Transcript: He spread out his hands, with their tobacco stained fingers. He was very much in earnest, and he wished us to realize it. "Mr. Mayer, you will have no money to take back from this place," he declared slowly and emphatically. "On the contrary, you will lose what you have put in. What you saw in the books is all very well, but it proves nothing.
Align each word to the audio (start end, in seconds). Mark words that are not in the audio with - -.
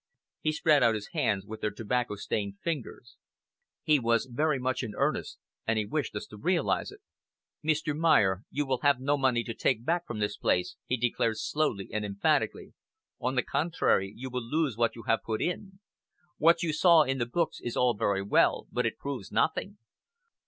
He 0.39 0.51
spread 0.51 0.81
out 0.81 0.95
his 0.95 1.09
hands, 1.13 1.45
with 1.45 1.61
their 1.61 1.69
tobacco 1.69 2.15
stained 2.15 2.57
fingers. 2.63 3.17
He 3.83 3.99
was 3.99 4.25
very 4.25 4.57
much 4.57 4.81
in 4.81 4.95
earnest, 4.97 5.37
and 5.67 5.77
he 5.77 5.85
wished 5.85 6.15
us 6.15 6.25
to 6.25 6.37
realize 6.37 6.91
it. 6.91 7.01
"Mr. 7.63 7.95
Mayer, 7.95 8.41
you 8.49 8.65
will 8.65 8.79
have 8.79 8.99
no 8.99 9.15
money 9.15 9.43
to 9.43 9.53
take 9.53 9.85
back 9.85 10.07
from 10.07 10.17
this 10.17 10.37
place," 10.37 10.75
he 10.87 10.97
declared 10.97 11.37
slowly 11.37 11.87
and 11.93 12.03
emphatically. 12.03 12.73
"On 13.19 13.35
the 13.35 13.43
contrary, 13.43 14.11
you 14.15 14.31
will 14.31 14.41
lose 14.41 14.75
what 14.75 14.95
you 14.95 15.03
have 15.03 15.21
put 15.23 15.39
in. 15.39 15.79
What 16.39 16.63
you 16.63 16.73
saw 16.73 17.03
in 17.03 17.19
the 17.19 17.27
books 17.27 17.59
is 17.61 17.77
all 17.77 17.93
very 17.95 18.23
well, 18.23 18.65
but 18.71 18.87
it 18.87 18.97
proves 18.97 19.31
nothing. 19.31 19.77